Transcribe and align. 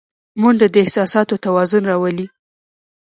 منډه 0.41 0.67
د 0.71 0.75
احساساتو 0.83 1.41
توازن 1.45 1.83
راولي 1.91 2.27